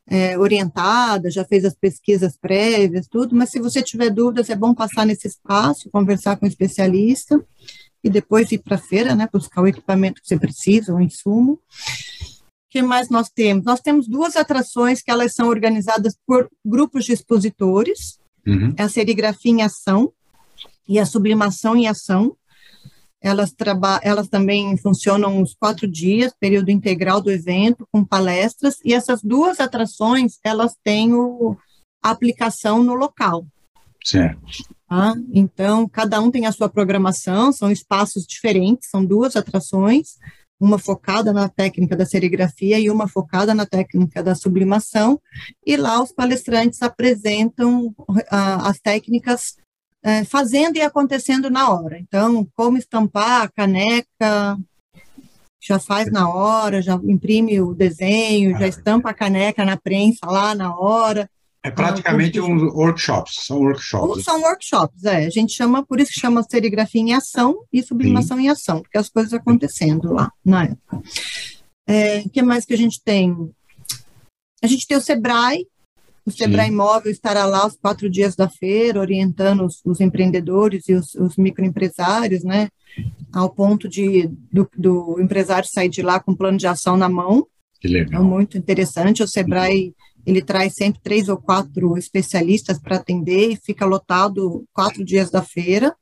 é, 0.08 0.38
orientada, 0.38 1.32
já 1.32 1.46
fez 1.46 1.64
as 1.66 1.74
pesquisas 1.74 2.38
prévias, 2.38 3.08
tudo, 3.08 3.36
mas 3.36 3.50
se 3.50 3.60
você 3.60 3.82
tiver 3.82 4.10
dúvidas, 4.10 4.50
é 4.50 4.56
bom 4.56 4.74
passar 4.74 5.06
nesse 5.06 5.28
espaço, 5.28 5.90
conversar 5.90 6.38
com 6.38 6.46
o 6.46 6.48
um 6.48 6.50
especialista 6.50 7.44
e 8.04 8.10
depois 8.10 8.52
ir 8.52 8.60
para 8.60 8.76
a 8.76 8.80
feira, 8.80 9.16
né, 9.16 9.30
buscar 9.32 9.62
o 9.62 9.68
equipamento 9.68 10.22
que 10.22 10.28
você 10.28 10.38
precisa, 10.38 10.94
o 10.94 11.02
insumo. 11.02 11.54
O 11.54 11.60
que 12.70 12.82
mais 12.82 13.10
nós 13.10 13.30
temos? 13.30 13.64
Nós 13.64 13.80
temos 13.80 14.08
duas 14.08 14.36
atrações 14.36 15.02
que 15.02 15.10
elas 15.10 15.34
são 15.34 15.48
organizadas 15.48 16.18
por 16.26 16.50
grupos 16.66 17.06
de 17.06 17.14
expositores, 17.14 18.20
uhum. 18.46 18.74
é 18.76 18.84
a 18.84 18.90
serigrafia 18.90 19.52
em 19.52 19.62
ação 19.62 20.12
e 20.88 21.00
a 21.00 21.06
sublimação 21.06 21.76
em 21.78 21.88
ação, 21.88 22.36
elas, 23.24 23.56
elas 24.02 24.28
também 24.28 24.76
funcionam 24.76 25.40
uns 25.40 25.56
quatro 25.56 25.88
dias, 25.88 26.34
período 26.38 26.70
integral 26.70 27.22
do 27.22 27.32
evento, 27.32 27.88
com 27.90 28.04
palestras, 28.04 28.80
e 28.84 28.94
essas 28.94 29.22
duas 29.24 29.62
atrações, 29.62 30.38
elas 30.44 30.76
têm 30.84 31.14
o, 31.14 31.56
a 32.04 32.12
aplicação 32.12 32.84
no 32.84 32.94
local. 32.94 33.48
Certo. 34.04 34.42
Tá? 34.90 35.16
Então, 35.34 35.88
cada 35.88 36.20
um 36.20 36.30
tem 36.30 36.46
a 36.46 36.52
sua 36.52 36.68
programação, 36.68 37.54
são 37.54 37.72
espaços 37.72 38.28
diferentes, 38.28 38.90
são 38.90 39.06
duas 39.06 39.38
atrações, 39.38 40.18
uma 40.60 40.78
focada 40.78 41.32
na 41.32 41.48
técnica 41.48 41.96
da 41.96 42.06
serigrafia 42.06 42.78
e 42.78 42.90
uma 42.90 43.08
focada 43.08 43.54
na 43.54 43.66
técnica 43.66 44.22
da 44.22 44.36
sublimação, 44.36 45.20
e 45.66 45.78
lá 45.78 46.04
os 46.04 46.12
palestrantes 46.12 46.82
apresentam 46.82 47.96
ah, 48.30 48.70
as 48.70 48.80
técnicas 48.80 49.56
é, 50.04 50.26
fazendo 50.26 50.76
e 50.76 50.82
acontecendo 50.82 51.50
na 51.50 51.70
hora. 51.70 51.98
Então, 51.98 52.46
como 52.56 52.78
estampar 52.78 53.44
a 53.44 53.48
caneca, 53.48 54.58
já 55.62 55.80
faz 55.80 56.12
na 56.12 56.28
hora, 56.30 56.82
já 56.82 57.00
imprime 57.06 57.62
o 57.62 57.74
desenho, 57.74 58.58
já 58.60 58.68
estampa 58.68 59.12
a 59.12 59.14
caneca 59.14 59.64
na 59.64 59.78
prensa 59.78 60.26
lá 60.26 60.54
na 60.54 60.78
hora. 60.78 61.30
É 61.66 61.72
praticamente 61.72 62.42
um 62.42 62.68
workshops, 62.74 63.46
são 63.46 63.60
workshops. 63.60 64.26
São 64.26 64.42
workshops, 64.42 65.06
é. 65.06 65.26
A 65.26 65.30
gente 65.30 65.54
chama, 65.54 65.86
por 65.86 66.02
isso 66.02 66.12
que 66.12 66.20
chama 66.20 66.44
serigrafia 66.44 67.02
em 67.02 67.14
ação 67.14 67.64
e 67.72 67.82
sublimação 67.82 68.36
Sim. 68.36 68.44
em 68.44 68.50
ação, 68.50 68.82
porque 68.82 68.98
as 68.98 69.08
coisas 69.08 69.34
acontecendo 69.34 70.12
lá 70.12 70.30
na 70.44 70.66
época. 70.66 71.02
É, 71.88 72.20
o 72.20 72.30
que 72.30 72.42
mais 72.42 72.66
que 72.66 72.74
a 72.74 72.78
gente 72.78 73.02
tem? 73.02 73.50
A 74.62 74.68
gente 74.68 74.86
tem 74.86 74.98
o 74.98 75.02
Sebrae, 75.02 75.66
o 76.26 76.32
Sebrae. 76.32 76.70
Imóvel 76.70 77.12
estará 77.12 77.46
lá 77.46 77.66
os 77.66 77.76
quatro 77.76 78.10
dias 78.10 78.36
da 78.36 78.50
feira, 78.50 79.00
orientando 79.00 79.66
os, 79.66 79.82
os 79.86 80.00
empreendedores 80.00 80.88
e 80.88 80.94
os, 80.94 81.14
os, 81.16 81.36
microempresários, 81.38 82.44
né? 82.44 82.70
Ao 83.32 83.50
ponto 83.50 83.88
de 83.90 84.30
do, 84.52 84.70
do, 84.78 85.20
empresário 85.20 85.68
sair 85.68 85.90
de 85.90 86.02
lá 86.02 86.20
com 86.20 86.36
plano 86.36 86.58
de 86.58 86.68
ação 86.68 86.96
na 86.96 87.10
mão. 87.10 87.48
Que 87.80 87.88
legal. 87.88 88.22
É 88.22 88.26
muito 88.26 88.58
interessante. 88.58 89.24
O 89.24 89.28
Sebrae 89.28 89.94
ele 90.26 90.42
traz 90.42 90.74
sempre 90.74 91.02
três 91.04 91.28
ou 91.28 91.38
quatro 91.38 91.98
especialistas 91.98 92.80
para 92.80 92.96
atender 92.96 93.52
e 93.52 93.58
fica 93.58 93.86
lotado 93.86 94.64
quatro 94.74 95.04
dias 95.04 95.30
da 95.30 95.42
feira. 95.42 95.94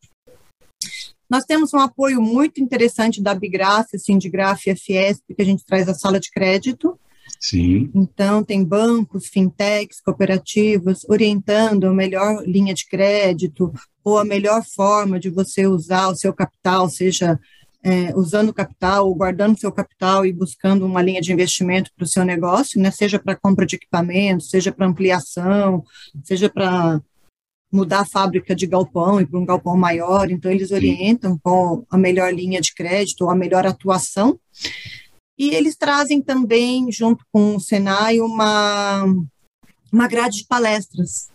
Nós 1.30 1.46
temos 1.46 1.74
um 1.74 1.80
apoio 1.80 2.22
muito 2.22 2.62
interessante 2.62 3.22
da 3.22 3.34
Bigraf, 3.34 3.88
assim, 3.96 4.18
de 4.18 4.30
Graf 4.30 4.68
e 4.68 4.75
Fiesp, 4.75 5.24
que 5.34 5.42
a 5.42 5.46
gente 5.46 5.66
traz 5.66 5.88
a 5.88 5.94
sala 5.94 6.20
de 6.20 6.30
crédito. 6.30 7.00
Sim. 7.41 7.89
Então, 7.95 8.43
tem 8.43 8.63
bancos, 8.63 9.27
fintechs, 9.27 10.00
cooperativas, 10.00 11.03
orientando 11.10 11.88
a 11.88 11.93
melhor 11.93 12.43
linha 12.45 12.74
de 12.74 12.86
crédito 12.86 13.74
ou 14.03 14.19
a 14.19 14.24
melhor 14.24 14.63
forma 14.63 15.19
de 15.19 15.29
você 15.29 15.65
usar 15.65 16.10
o 16.10 16.15
seu 16.15 16.31
capital, 16.31 16.88
seja 16.88 17.39
é, 17.83 18.15
usando 18.15 18.50
o 18.50 18.53
capital, 18.53 19.07
ou 19.07 19.15
guardando 19.15 19.60
seu 19.60 19.71
capital 19.71 20.24
e 20.24 20.31
buscando 20.31 20.86
uma 20.86 21.01
linha 21.01 21.19
de 21.19 21.33
investimento 21.33 21.91
para 21.95 22.03
o 22.03 22.07
seu 22.07 22.24
negócio, 22.24 22.79
né, 22.79 22.91
seja 22.91 23.17
para 23.17 23.36
compra 23.36 23.65
de 23.65 23.75
equipamentos, 23.75 24.51
seja 24.51 24.71
para 24.71 24.86
ampliação, 24.86 25.83
seja 26.24 26.48
para 26.48 27.01
mudar 27.71 28.01
a 28.01 28.05
fábrica 28.05 28.53
de 28.53 28.67
galpão 28.67 29.19
e 29.19 29.25
para 29.25 29.39
um 29.39 29.45
galpão 29.45 29.77
maior, 29.77 30.29
então 30.29 30.51
eles 30.51 30.71
orientam 30.71 31.39
com 31.41 31.86
a 31.89 31.98
melhor 31.98 32.31
linha 32.33 32.60
de 32.62 32.74
crédito 32.75 33.21
ou 33.21 33.31
a 33.31 33.36
melhor 33.36 33.65
atuação. 33.65 34.38
E 35.41 35.55
eles 35.55 35.75
trazem 35.75 36.21
também, 36.21 36.91
junto 36.91 37.25
com 37.33 37.55
o 37.55 37.60
Senai, 37.60 38.19
uma, 38.19 39.03
uma 39.91 40.07
grade 40.07 40.38
de 40.38 40.45
palestras, 40.45 41.31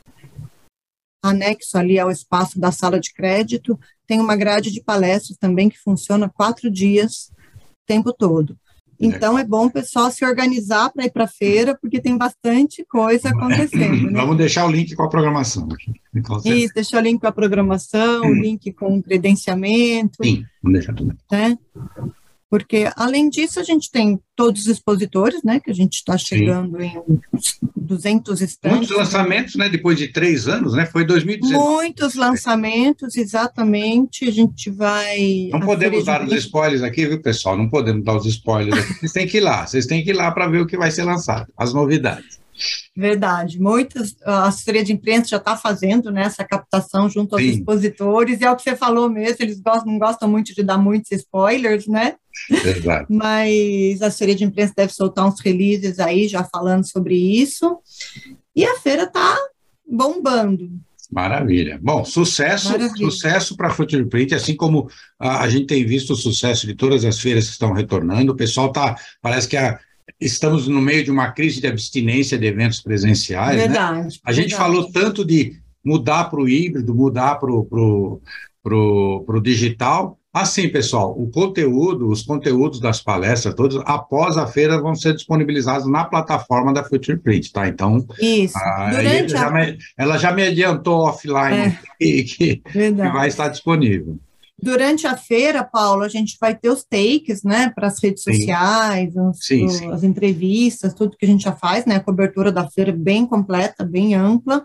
anexo 1.21 1.77
ali 1.77 1.99
ao 1.99 2.09
espaço 2.09 2.61
da 2.61 2.71
sala 2.71 3.01
de 3.01 3.13
crédito, 3.13 3.77
tem 4.07 4.21
uma 4.21 4.37
grade 4.37 4.71
de 4.71 4.81
palestras 4.81 5.37
também 5.37 5.69
que 5.69 5.77
funciona 5.77 6.29
quatro 6.29 6.71
dias 6.71 7.33
o 7.57 7.85
tempo 7.85 8.13
todo. 8.13 8.57
Então 9.01 9.37
é 9.37 9.45
bom 9.45 9.67
o 9.67 9.73
pessoal 9.73 10.09
se 10.13 10.25
organizar 10.25 10.93
para 10.93 11.07
ir 11.07 11.11
para 11.11 11.25
a 11.25 11.29
feira, 11.29 11.77
porque 11.77 12.01
tem 12.01 12.17
bastante 12.17 12.87
coisa 12.89 13.31
acontecendo. 13.31 14.09
Né? 14.09 14.13
Vamos 14.23 14.37
deixar 14.37 14.67
o 14.67 14.71
link 14.71 14.95
com 14.95 15.03
a 15.03 15.09
programação 15.09 15.69
aqui. 15.73 15.93
Isso, 16.49 16.73
deixar 16.73 16.99
o 16.99 17.03
link 17.03 17.21
com 17.21 17.27
a 17.27 17.33
programação, 17.33 18.23
o 18.23 18.35
link 18.35 18.73
com 18.73 18.99
o 18.99 19.03
credenciamento. 19.03 20.25
Sim, 20.25 20.45
vamos 20.63 20.79
deixar 20.79 20.95
tudo. 20.95 21.13
Né? 21.33 21.59
Porque 22.57 22.91
além 22.97 23.29
disso 23.29 23.61
a 23.61 23.63
gente 23.63 23.91
tem 23.91 24.19
todos 24.35 24.63
os 24.63 24.69
expositores, 24.69 25.43
né, 25.43 25.61
que 25.61 25.71
a 25.71 25.75
gente 25.75 25.97
está 25.97 26.17
chegando 26.17 26.79
Sim. 26.81 26.91
em 27.07 27.21
200 27.77 28.41
estantes. 28.41 28.79
Muitos 28.79 28.97
lançamentos, 28.97 29.57
né, 29.57 29.69
depois 29.69 29.99
de 29.99 30.09
três 30.09 30.49
anos, 30.49 30.73
né, 30.73 30.87
foi 30.87 31.05
2019. 31.05 31.63
Muitos 31.75 32.15
lançamentos, 32.15 33.15
exatamente, 33.15 34.27
a 34.27 34.33
gente 34.33 34.71
vai... 34.71 35.51
Não 35.53 35.61
podemos 35.61 36.07
dar 36.07 36.25
os 36.25 36.33
spoilers 36.33 36.83
aqui, 36.83 37.05
viu, 37.05 37.21
pessoal, 37.21 37.59
não 37.59 37.69
podemos 37.69 38.03
dar 38.03 38.17
os 38.17 38.25
spoilers 38.25 38.79
aqui, 38.83 39.01
vocês 39.01 39.13
têm 39.13 39.27
que 39.27 39.37
ir 39.37 39.41
lá, 39.41 39.67
vocês 39.67 39.85
têm 39.85 40.03
que 40.03 40.09
ir 40.09 40.15
lá 40.15 40.31
para 40.31 40.49
ver 40.49 40.63
o 40.63 40.67
que 40.67 40.79
vai 40.79 40.91
ser 40.91 41.05
lançado, 41.05 41.53
as 41.59 41.75
novidades. 41.75 42.41
Verdade. 42.97 43.61
Muitas, 43.61 44.17
a 44.25 44.49
assessoria 44.49 44.83
de 44.83 44.93
imprensa 44.93 45.29
já 45.31 45.37
está 45.37 45.57
fazendo 45.57 46.11
né, 46.11 46.23
essa 46.23 46.45
captação 46.45 47.09
junto 47.09 47.35
aos 47.35 47.43
Sim. 47.43 47.51
expositores, 47.51 48.41
e 48.41 48.45
é 48.45 48.51
o 48.51 48.57
que 48.57 48.63
você 48.63 48.77
falou 48.77 49.09
mesmo, 49.11 49.37
eles 49.41 49.61
gostam, 49.61 49.93
não 49.93 49.99
gostam 49.99 50.29
muito 50.29 50.55
de 50.55 50.63
dar 50.63 50.79
muitos 50.79 51.13
spoilers, 51.13 51.87
né? 51.87 52.15
Exato. 52.51 53.07
Mas 53.13 54.01
a 54.03 54.07
assessoria 54.07 54.35
de 54.35 54.45
imprensa 54.45 54.75
deve 54.77 54.93
soltar 54.93 55.27
uns 55.27 55.41
releases 55.41 55.99
aí 55.99 56.29
já 56.29 56.45
falando 56.45 56.89
sobre 56.89 57.15
isso. 57.15 57.79
E 58.55 58.65
a 58.65 58.77
feira 58.77 59.05
está 59.05 59.37
bombando. 59.87 60.71
Maravilha. 61.11 61.79
Bom, 61.81 62.05
sucesso, 62.05 62.73
Maravilha. 62.73 63.11
sucesso 63.11 63.57
para 63.57 63.69
a 63.69 63.71
Futureprint, 63.71 64.35
assim 64.35 64.57
como 64.57 64.89
a, 65.19 65.43
a, 65.43 65.49
gente 65.49 65.67
tem 65.67 65.87
visto 65.87 66.13
o 66.13 66.17
sucesso 66.17 66.67
de 66.67 66.75
todas 66.75 67.05
as 67.05 67.21
feiras 67.21 67.47
que 67.47 67.53
estão 67.53 67.73
retornando. 67.73 68.33
O 68.33 68.37
pessoal 68.37 68.73
tá, 68.73 68.97
parece 69.23 69.47
que 69.49 69.57
a, 69.57 69.79
estamos 70.21 70.69
no 70.69 70.81
meio 70.81 71.05
de 71.05 71.11
uma 71.11 71.31
crise 71.33 71.61
de 71.61 71.67
abstinência 71.67 72.39
de 72.39 72.47
eventos 72.47 72.81
presenciais. 72.81 73.57
Né? 73.57 73.69
Verdade. 73.69 73.99
Né? 73.99 74.09
A 74.25 74.33
gente 74.33 74.51
verdade. 74.51 74.73
falou 74.73 74.91
tanto 74.91 75.25
de 75.25 75.61
mudar 75.85 76.25
para 76.25 76.41
o 76.41 76.49
híbrido, 76.49 76.95
mudar 76.95 77.37
para 77.37 77.51
o 77.53 78.21
digital. 79.43 80.19
Assim, 80.33 80.69
pessoal, 80.69 81.19
o 81.19 81.31
conteúdo, 81.31 82.11
os 82.11 82.23
conteúdos 82.23 82.79
das 82.79 83.01
palestras, 83.01 83.55
todos, 83.55 83.81
após 83.87 84.37
a 84.37 84.47
feira, 84.47 84.79
vão 84.79 84.95
ser 84.95 85.15
disponibilizados 85.15 85.89
na 85.89 86.05
plataforma 86.05 86.75
da 86.75 86.85
Futureprint, 86.85 87.51
tá? 87.53 87.67
Então, 87.67 88.07
Isso. 88.21 88.59
A, 88.59 88.91
ela, 88.93 89.29
já 89.29 89.51
me, 89.51 89.79
ela 89.97 90.19
já 90.19 90.33
me 90.33 90.43
adiantou 90.43 91.07
offline 91.07 91.57
é. 91.57 91.79
que, 91.99 92.25
que, 92.25 92.57
que 92.57 92.91
vai 92.93 93.29
estar 93.29 93.49
disponível. 93.49 94.19
Durante 94.59 95.07
a 95.07 95.17
feira, 95.17 95.63
Paulo, 95.63 96.03
a 96.03 96.09
gente 96.09 96.39
vai 96.41 96.55
ter 96.55 96.71
os 96.71 96.83
takes, 96.83 97.43
né, 97.43 97.71
para 97.75 97.89
as 97.89 98.03
redes 98.03 98.23
sim. 98.23 98.33
sociais, 98.33 99.15
os, 99.15 99.45
sim, 99.45 99.69
sim. 99.69 99.91
as 99.93 100.03
entrevistas, 100.03 100.95
tudo 100.95 101.17
que 101.17 101.27
a 101.27 101.29
gente 101.29 101.45
já 101.45 101.53
faz, 101.53 101.85
né, 101.85 101.97
a 101.97 102.01
cobertura 102.01 102.51
da 102.51 102.69
feira 102.69 102.91
bem 102.91 103.27
completa, 103.27 103.85
bem 103.85 104.15
ampla, 104.15 104.65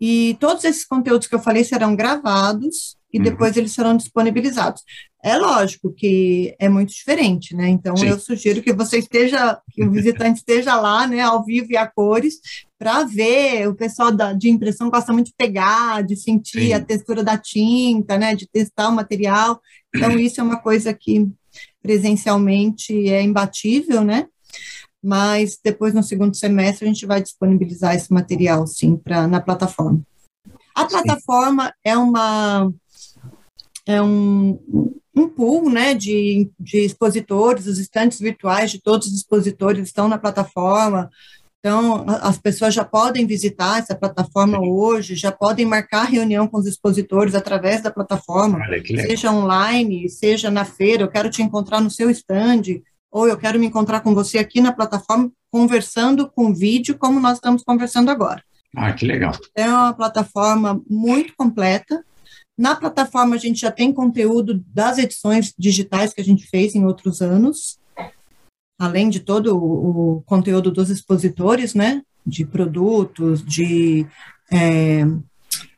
e 0.00 0.36
todos 0.38 0.64
esses 0.64 0.84
conteúdos 0.84 1.26
que 1.26 1.34
eu 1.34 1.40
falei 1.40 1.64
serão 1.64 1.96
gravados 1.96 2.96
e 3.12 3.18
uhum. 3.18 3.24
depois 3.24 3.56
eles 3.56 3.72
serão 3.72 3.96
disponibilizados. 3.96 4.82
É 5.26 5.36
lógico 5.36 5.92
que 5.92 6.54
é 6.56 6.68
muito 6.68 6.90
diferente, 6.90 7.52
né? 7.52 7.68
Então 7.68 7.96
Sim. 7.96 8.06
eu 8.06 8.20
sugiro 8.20 8.62
que 8.62 8.72
você 8.72 8.98
esteja, 8.98 9.60
que 9.72 9.82
o 9.82 9.90
visitante 9.90 10.38
esteja 10.38 10.76
lá, 10.76 11.04
né, 11.04 11.20
ao 11.20 11.44
vivo 11.44 11.72
e 11.72 11.76
a 11.76 11.84
cores, 11.84 12.36
para 12.78 13.02
ver. 13.02 13.68
O 13.68 13.74
pessoal 13.74 14.12
da, 14.12 14.32
de 14.32 14.48
impressão 14.48 14.88
gosta 14.88 15.12
muito 15.12 15.26
de 15.26 15.34
pegar, 15.36 16.04
de 16.04 16.14
sentir 16.14 16.68
Sim. 16.68 16.72
a 16.74 16.80
textura 16.80 17.24
da 17.24 17.36
tinta, 17.36 18.16
né, 18.16 18.36
de 18.36 18.46
testar 18.46 18.88
o 18.88 18.94
material. 18.94 19.60
Então 19.92 20.12
isso 20.12 20.40
é 20.40 20.44
uma 20.44 20.60
coisa 20.60 20.94
que 20.94 21.28
presencialmente 21.82 23.08
é 23.08 23.20
imbatível, 23.20 24.04
né? 24.04 24.28
Mas 25.02 25.58
depois 25.60 25.92
no 25.92 26.04
segundo 26.04 26.36
semestre 26.36 26.84
a 26.84 26.88
gente 26.88 27.04
vai 27.04 27.20
disponibilizar 27.20 27.96
esse 27.96 28.12
material, 28.12 28.64
sim, 28.64 28.96
para 28.96 29.26
na 29.26 29.40
plataforma. 29.40 30.00
A 30.72 30.84
plataforma 30.84 31.74
é 31.82 31.96
uma 31.96 32.72
é 33.86 34.02
um, 34.02 34.58
um 35.14 35.28
pool 35.28 35.70
né, 35.70 35.94
de, 35.94 36.50
de 36.58 36.78
expositores, 36.78 37.66
os 37.66 37.78
estantes 37.78 38.18
virtuais 38.18 38.70
de 38.70 38.82
todos 38.82 39.06
os 39.06 39.14
expositores 39.14 39.86
estão 39.86 40.08
na 40.08 40.18
plataforma, 40.18 41.08
então 41.58 42.04
as 42.06 42.38
pessoas 42.38 42.74
já 42.74 42.84
podem 42.84 43.26
visitar 43.26 43.78
essa 43.78 43.94
plataforma 43.94 44.60
hoje, 44.60 45.16
já 45.16 45.32
podem 45.32 45.66
marcar 45.66 46.04
reunião 46.04 46.46
com 46.46 46.58
os 46.58 46.66
expositores 46.66 47.34
através 47.34 47.82
da 47.82 47.90
plataforma, 47.90 48.60
seja 48.84 49.32
online, 49.32 50.08
seja 50.08 50.50
na 50.50 50.64
feira, 50.64 51.02
eu 51.02 51.08
quero 51.08 51.30
te 51.30 51.42
encontrar 51.42 51.80
no 51.80 51.90
seu 51.90 52.08
stand, 52.10 52.82
ou 53.10 53.26
eu 53.26 53.36
quero 53.36 53.58
me 53.58 53.66
encontrar 53.66 54.00
com 54.00 54.14
você 54.14 54.38
aqui 54.38 54.60
na 54.60 54.72
plataforma, 54.72 55.30
conversando 55.50 56.30
com 56.30 56.54
vídeo, 56.54 56.98
como 56.98 57.18
nós 57.18 57.34
estamos 57.34 57.64
conversando 57.64 58.10
agora. 58.10 58.42
Ah, 58.76 58.92
que 58.92 59.06
legal. 59.06 59.32
É 59.56 59.66
uma 59.66 59.94
plataforma 59.94 60.80
muito 60.88 61.34
completa, 61.36 62.04
na 62.56 62.74
plataforma, 62.74 63.36
a 63.36 63.38
gente 63.38 63.60
já 63.60 63.70
tem 63.70 63.92
conteúdo 63.92 64.64
das 64.68 64.96
edições 64.96 65.52
digitais 65.58 66.14
que 66.14 66.20
a 66.20 66.24
gente 66.24 66.46
fez 66.46 66.74
em 66.74 66.86
outros 66.86 67.20
anos, 67.20 67.78
além 68.78 69.10
de 69.10 69.20
todo 69.20 69.56
o, 69.56 70.22
conteúdo 70.22 70.70
dos 70.70 70.88
expositores, 70.88 71.74
né? 71.74 72.02
De 72.26 72.46
produtos, 72.46 73.44
de. 73.44 74.06
É, 74.50 75.04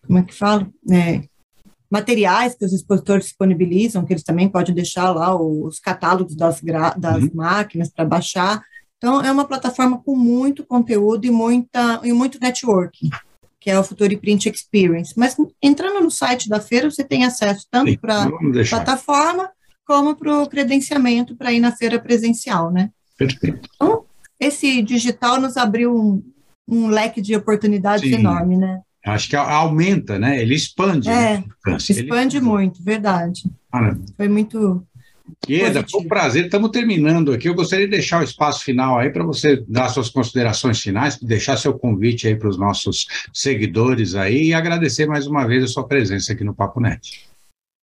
como 0.06 0.18
é 0.18 0.22
que 0.22 0.34
fala? 0.34 0.70
É, 0.90 1.22
materiais 1.90 2.54
que 2.54 2.64
os 2.64 2.72
expositores 2.72 3.26
disponibilizam, 3.26 4.04
que 4.04 4.12
eles 4.12 4.22
também 4.22 4.48
podem 4.48 4.74
deixar 4.74 5.10
lá 5.10 5.34
os 5.34 5.80
catálogos 5.80 6.36
das, 6.36 6.60
das 6.96 7.22
uhum. 7.22 7.30
máquinas 7.34 7.90
para 7.90 8.04
baixar. 8.04 8.62
Então, 8.98 9.20
é 9.20 9.32
uma 9.32 9.46
plataforma 9.46 10.00
com 10.02 10.14
muito 10.14 10.64
conteúdo 10.64 11.24
e, 11.24 11.30
muita, 11.30 12.00
e 12.04 12.12
muito 12.12 12.38
networking 12.40 13.10
que 13.60 13.70
é 13.70 13.78
o 13.78 13.84
Futuri 13.84 14.16
Print 14.16 14.48
Experience. 14.48 15.14
Mas 15.16 15.36
entrando 15.62 16.00
no 16.00 16.10
site 16.10 16.48
da 16.48 16.60
feira, 16.60 16.90
você 16.90 17.04
tem 17.04 17.24
acesso 17.24 17.66
tanto 17.70 17.98
para 17.98 18.24
a 18.24 18.30
plataforma 18.68 19.50
como 19.84 20.14
para 20.14 20.42
o 20.42 20.48
credenciamento 20.48 21.34
para 21.34 21.52
ir 21.52 21.60
na 21.60 21.72
feira 21.72 21.98
presencial, 21.98 22.70
né? 22.70 22.90
Perfeito. 23.16 23.68
Então, 23.74 24.04
esse 24.38 24.82
digital 24.82 25.40
nos 25.40 25.56
abriu 25.56 25.96
um, 25.96 26.22
um 26.68 26.88
leque 26.88 27.20
de 27.20 27.34
oportunidades 27.34 28.08
Sim. 28.08 28.16
enorme, 28.16 28.56
né? 28.56 28.80
Acho 29.04 29.30
que 29.30 29.36
aumenta, 29.36 30.18
né? 30.18 30.40
Ele 30.40 30.54
expande. 30.54 31.08
É, 31.08 31.38
né? 31.38 31.76
expande 31.78 32.36
Ele... 32.36 32.44
muito, 32.44 32.82
verdade. 32.82 33.42
Foi 34.16 34.28
muito 34.28 34.86
Ieda, 35.48 35.84
foi 35.90 36.02
um 36.02 36.08
prazer. 36.08 36.44
Estamos 36.44 36.70
terminando 36.70 37.32
aqui. 37.32 37.48
Eu 37.48 37.54
gostaria 37.54 37.86
de 37.86 37.92
deixar 37.92 38.20
o 38.20 38.24
espaço 38.24 38.64
final 38.64 38.98
aí 38.98 39.10
para 39.10 39.24
você 39.24 39.64
dar 39.68 39.88
suas 39.88 40.10
considerações 40.10 40.80
finais, 40.80 41.18
deixar 41.18 41.56
seu 41.56 41.78
convite 41.78 42.26
aí 42.26 42.36
para 42.36 42.48
os 42.48 42.58
nossos 42.58 43.06
seguidores 43.32 44.14
aí 44.14 44.48
e 44.48 44.54
agradecer 44.54 45.06
mais 45.06 45.26
uma 45.26 45.46
vez 45.46 45.64
a 45.64 45.68
sua 45.68 45.86
presença 45.86 46.32
aqui 46.32 46.44
no 46.44 46.54
Papo 46.54 46.80
Net. 46.80 47.28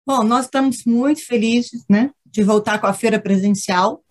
Bom, 0.06 0.24
nós 0.24 0.46
estamos 0.46 0.84
muito 0.84 1.24
felizes, 1.24 1.84
né, 1.88 2.10
de 2.26 2.42
voltar 2.42 2.80
com 2.80 2.88
a 2.88 2.92
feira 2.92 3.20
presencial. 3.20 4.01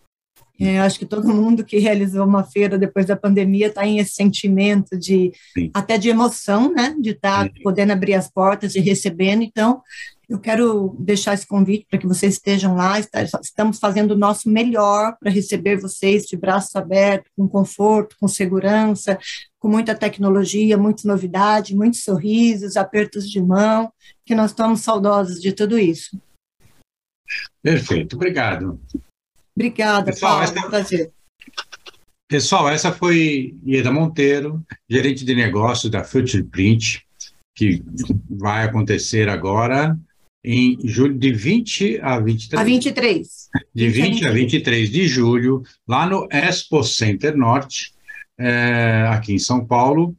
É, 0.63 0.79
acho 0.79 0.99
que 0.99 1.07
todo 1.07 1.27
mundo 1.27 1.65
que 1.65 1.79
realizou 1.79 2.23
uma 2.23 2.43
feira 2.43 2.77
depois 2.77 3.07
da 3.07 3.15
pandemia 3.15 3.67
está 3.67 3.83
em 3.83 3.97
esse 3.97 4.13
sentimento 4.13 4.95
de 4.95 5.31
Sim. 5.57 5.71
até 5.73 5.97
de 5.97 6.07
emoção, 6.07 6.71
né, 6.71 6.95
de 6.99 7.09
estar 7.09 7.49
tá 7.49 7.53
podendo 7.63 7.91
abrir 7.93 8.13
as 8.13 8.29
portas 8.29 8.75
e 8.75 8.79
recebendo. 8.79 9.41
Então, 9.41 9.81
eu 10.29 10.39
quero 10.39 10.95
deixar 10.99 11.33
esse 11.33 11.47
convite 11.47 11.87
para 11.89 11.97
que 11.97 12.05
vocês 12.07 12.35
estejam 12.35 12.75
lá. 12.75 12.93
Estamos 12.99 13.79
fazendo 13.79 14.11
o 14.11 14.17
nosso 14.17 14.49
melhor 14.49 15.17
para 15.19 15.31
receber 15.31 15.77
vocês 15.77 16.25
de 16.25 16.37
braços 16.37 16.75
abertos, 16.75 17.31
com 17.35 17.47
conforto, 17.47 18.15
com 18.19 18.27
segurança, 18.27 19.17
com 19.59 19.67
muita 19.67 19.95
tecnologia, 19.95 20.77
muita 20.77 21.07
novidade, 21.07 21.75
muitos 21.75 22.03
sorrisos, 22.03 22.77
apertos 22.77 23.29
de 23.29 23.41
mão, 23.41 23.91
que 24.23 24.35
nós 24.35 24.51
estamos 24.51 24.81
saudosos 24.81 25.41
de 25.41 25.51
tudo 25.51 25.77
isso. 25.77 26.17
Perfeito, 27.61 28.15
obrigado. 28.15 28.79
Obrigada, 29.55 30.05
Pessoal, 30.05 30.31
Paulo, 30.31 30.43
essa... 30.43 30.69
prazer. 30.69 31.11
Pessoal, 32.27 32.69
essa 32.69 32.91
foi 32.91 33.55
Ieda 33.65 33.91
Monteiro, 33.91 34.63
gerente 34.89 35.25
de 35.25 35.35
negócios 35.35 35.91
da 35.91 36.03
Future 36.03 36.43
Print, 36.43 37.05
que 37.55 37.83
vai 38.29 38.63
acontecer 38.63 39.27
agora 39.27 39.97
em 40.43 40.77
julho, 40.83 41.17
de 41.17 41.31
20 41.33 41.99
a 42.01 42.19
23. 42.19 42.61
A 42.61 42.63
23. 42.63 43.49
De 43.75 43.89
20 43.89 44.27
a 44.27 44.31
23 44.31 44.89
de 44.89 45.07
julho, 45.07 45.63
lá 45.87 46.07
no 46.07 46.27
Expo 46.31 46.83
Center 46.83 47.35
Norte, 47.35 47.93
é, 48.39 49.05
aqui 49.09 49.33
em 49.33 49.39
São 49.39 49.65
Paulo, 49.65 50.15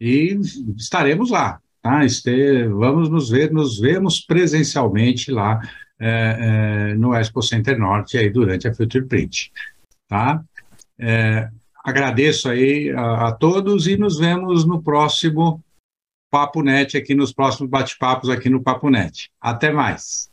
e 0.00 0.38
estaremos 0.76 1.30
lá. 1.30 1.60
Tá? 1.82 2.04
Este, 2.04 2.66
vamos 2.68 3.08
nos 3.08 3.28
ver, 3.28 3.52
nos 3.52 3.78
vemos 3.78 4.20
presencialmente 4.20 5.30
lá 5.30 5.60
é, 5.98 6.90
é, 6.90 6.94
no 6.94 7.14
Expo 7.14 7.42
Center 7.42 7.78
Norte, 7.78 8.18
aí 8.18 8.30
durante 8.30 8.68
a 8.68 8.74
Future 8.74 9.06
Print. 9.06 9.52
Tá? 10.08 10.42
É, 10.98 11.48
agradeço 11.84 12.48
aí 12.48 12.90
a, 12.90 13.28
a 13.28 13.32
todos 13.32 13.86
e 13.86 13.96
nos 13.96 14.18
vemos 14.18 14.64
no 14.64 14.82
próximo 14.82 15.62
Papo 16.30 16.62
Net 16.62 16.96
aqui 16.96 17.14
nos 17.14 17.32
próximos 17.32 17.70
bate-papos 17.70 18.28
aqui 18.28 18.50
no 18.50 18.62
Papo 18.62 18.90
Net. 18.90 19.30
Até 19.40 19.70
mais. 19.70 20.30